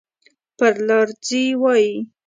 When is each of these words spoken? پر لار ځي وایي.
پر 0.57 0.73
لار 0.87 1.07
ځي 1.25 1.43
وایي. 1.61 1.93